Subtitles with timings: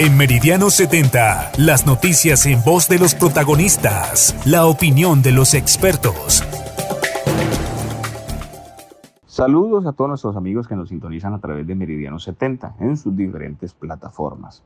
[0.00, 6.44] En Meridiano 70, las noticias en voz de los protagonistas, la opinión de los expertos.
[9.26, 13.16] Saludos a todos nuestros amigos que nos sintonizan a través de Meridiano 70 en sus
[13.16, 14.62] diferentes plataformas.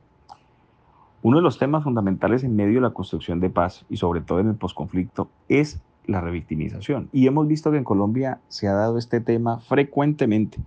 [1.23, 4.39] Uno de los temas fundamentales en medio de la construcción de paz y sobre todo
[4.39, 7.09] en el posconflicto es la revictimización.
[7.11, 10.59] Y hemos visto que en Colombia se ha dado este tema frecuentemente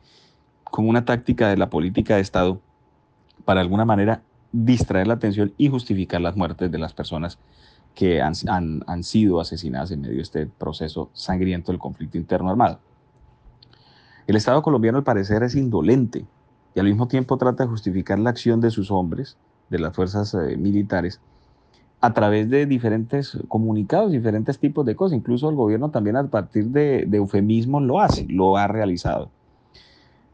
[0.64, 2.58] como una táctica de la política de Estado
[3.44, 4.22] para alguna manera
[4.64, 7.38] distraer la atención y justificar las muertes de las personas
[7.94, 8.34] que han,
[8.86, 12.78] han sido asesinadas en medio de este proceso sangriento del conflicto interno armado.
[14.26, 16.24] El Estado colombiano al parecer es indolente
[16.74, 19.36] y al mismo tiempo trata de justificar la acción de sus hombres,
[19.70, 21.20] de las fuerzas eh, militares,
[22.00, 25.16] a través de diferentes comunicados, diferentes tipos de cosas.
[25.16, 29.30] Incluso el gobierno también a partir de, de eufemismos lo hace, lo ha realizado.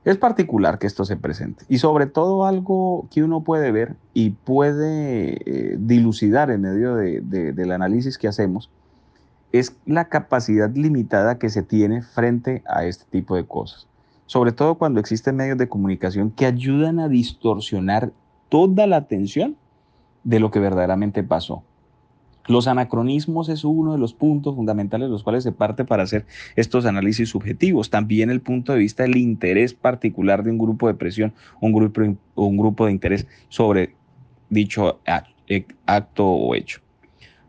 [0.05, 4.31] Es particular que esto se presente y sobre todo algo que uno puede ver y
[4.31, 8.69] puede eh, dilucidar en medio de, del análisis que hacemos
[9.53, 13.87] es la capacidad limitada que se tiene frente a este tipo de cosas.
[14.27, 18.11] Sobre todo cuando existen medios de comunicación que ayudan a distorsionar
[18.49, 19.57] toda la atención
[20.25, 21.63] de lo que verdaderamente pasó.
[22.47, 26.27] Los anacronismos es uno de los puntos fundamentales de los cuales se parte para hacer
[26.57, 27.91] estos análisis subjetivos.
[27.91, 32.03] También el punto de vista del interés particular de un grupo de presión, un grupo,
[32.35, 33.95] un grupo de interés sobre
[34.49, 35.01] dicho
[35.49, 36.81] e, acto o hecho.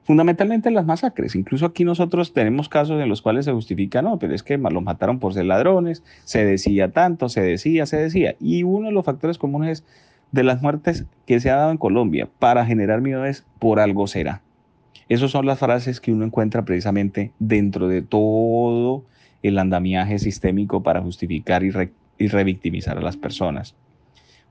[0.04, 1.34] Fundamentalmente las masacres.
[1.36, 4.84] Incluso aquí nosotros tenemos casos en los cuales se justifica, no, pero es que los
[4.84, 8.36] mataron por ser ladrones, se decía tanto, se decía, se decía.
[8.40, 9.86] Y uno de los factores comunes
[10.34, 14.08] de las muertes que se ha dado en Colombia para generar miedo es por algo
[14.08, 14.42] será.
[15.14, 19.06] Esas son las frases que uno encuentra precisamente dentro de todo
[19.44, 21.70] el andamiaje sistémico para justificar y,
[22.28, 23.76] revictimizar a las personas.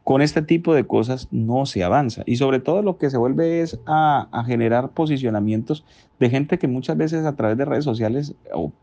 [0.05, 3.63] Con este tipo de cosas no se avanza y sobre todo lo que se vuelve
[3.63, 5.85] es a, generar posicionamientos
[6.21, 8.37] de gente que muchas veces a través de redes sociales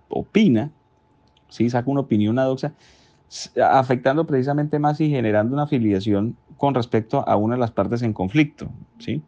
[0.09, 0.71] opina,
[1.47, 1.69] ¿sí?
[1.69, 2.73] saca una opinión adoxa,
[3.71, 8.11] afectando precisamente más y generando una afiliación con respecto a una de las partes en
[8.11, 8.69] conflicto.
[8.97, 9.21] ¿sí?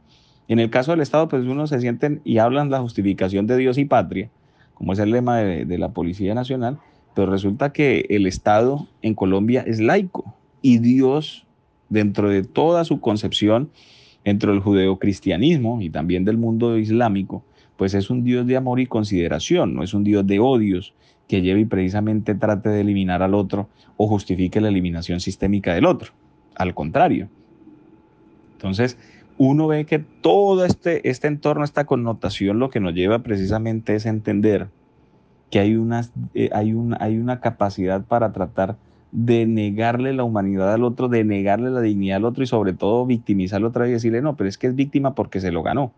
[0.51, 3.77] En el caso del Estado, pues uno se sienten y hablan la justificación de Dios
[3.77, 4.29] y patria,
[4.73, 6.77] como es el lema de, la Policía Nacional,
[7.15, 11.45] pero resulta que el Estado en Colombia es laico y Dios,
[11.87, 13.69] dentro de toda su concepción,
[14.25, 17.45] dentro del judeocristianismo y también del mundo islámico,
[17.77, 20.93] pues es un Dios de amor y consideración, no es un Dios de odios
[21.29, 25.85] que lleve y precisamente trate de eliminar al otro o justifique la eliminación sistémica del
[25.85, 26.11] otro.
[26.55, 27.29] Al contrario.
[28.57, 28.97] Entonces,
[29.47, 34.05] uno ve que todo este, este entorno, esta connotación, lo que nos lleva precisamente es
[34.05, 34.67] entender
[35.49, 38.77] que hay una, eh, hay, hay una capacidad para tratar
[39.11, 43.07] de negarle la humanidad al otro, de negarle la dignidad al otro y sobre todo
[43.07, 45.91] victimizarlo otra vez y decirle, no, pero es que es víctima porque se lo ganó.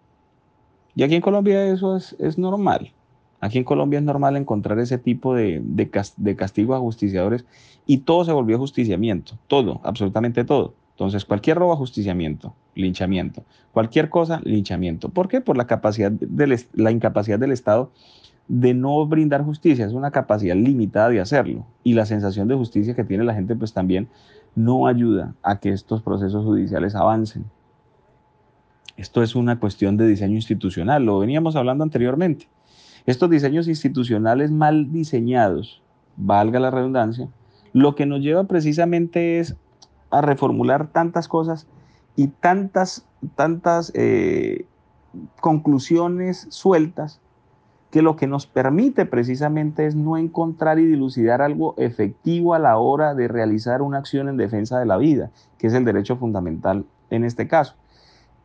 [0.95, 2.93] Y aquí en Colombia eso es, es normal.
[3.41, 7.43] Aquí en Colombia es normal encontrar ese tipo de, de, de castigo a justiciadores
[7.85, 10.75] y todo se volvió justiciamiento, todo, absolutamente todo.
[10.93, 13.43] Entonces, cualquier robo, justiciamiento, linchamiento.
[13.71, 15.09] Cualquier cosa, linchamiento.
[15.09, 15.41] ¿Por qué?
[15.41, 15.65] Por la,
[16.73, 17.91] la incapacidad del Estado
[18.47, 19.85] de no brindar justicia.
[19.85, 21.65] Es una capacidad limitada de hacerlo.
[21.83, 24.07] Y la sensación de justicia que tiene la gente, pues también
[24.55, 27.45] no ayuda a que estos procesos judiciales avancen.
[28.95, 32.47] Esto es una cuestión de diseño institucional, lo veníamos hablando anteriormente.
[33.07, 35.81] Estos diseños institucionales mal diseñados,
[36.15, 37.27] valga la redundancia,
[37.73, 39.55] lo que nos lleva precisamente es
[40.13, 41.67] a reformular tantas cosas
[42.15, 44.65] y tantas, tantas eh,
[45.41, 47.19] conclusiones sueltas
[47.89, 52.77] que lo que nos permite precisamente es no encontrar y dilucidar algo efectivo a la
[52.77, 56.85] hora de realizar una acción en defensa de la vida, que es el derecho fundamental
[57.09, 57.75] en este caso.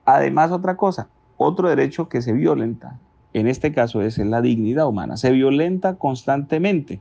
[0.05, 2.99] Además, otra cosa, otro derecho que se violenta,
[3.35, 7.01] en este caso es la dignidad humana, se violenta constantemente.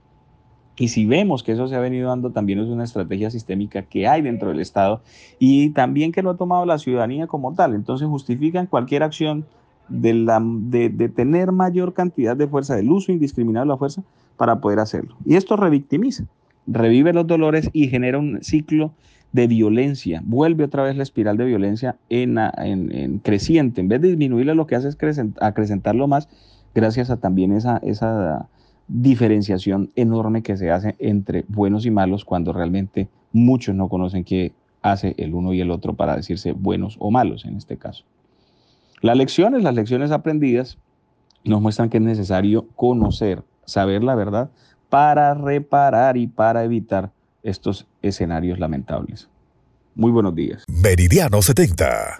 [0.80, 4.08] Y si vemos que eso se ha venido dando, también es una estrategia sistémica que
[4.08, 5.02] hay dentro del Estado
[5.40, 7.74] y también que lo ha tomado la ciudadanía como tal.
[7.74, 9.46] Entonces justifican cualquier acción
[9.90, 14.04] de, la, de, tener mayor cantidad de fuerza, del uso indiscriminado de la fuerza
[14.38, 15.16] para poder hacerlo.
[15.26, 16.26] Y esto revictimiza,
[16.68, 18.94] revive los dolores y genera un ciclo
[19.32, 20.22] de violencia.
[20.26, 23.82] Vuelve otra vez la espiral de violencia en, en, creciente.
[23.82, 24.98] En vez de disminuirla, lo que hace es
[25.42, 26.30] acrecentarlo más
[26.76, 28.48] gracias a también esa, esa
[28.88, 34.54] diferenciación enorme que se hace entre buenos y malos cuando realmente muchos no conocen qué
[34.82, 38.06] hace el uno y el otro para decirse buenos o malos en este caso.
[39.02, 40.78] Las lecciones, las lecciones aprendidas
[41.44, 44.50] nos muestran que es necesario conocer, saber la verdad
[44.90, 47.12] para reparar y para evitar
[47.44, 49.30] estos escenarios lamentables.
[49.96, 50.64] Muy buenos días.
[50.68, 52.16] Meridiano 70.